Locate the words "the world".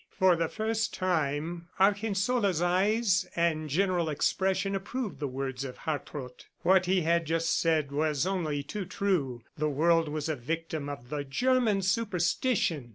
9.59-10.09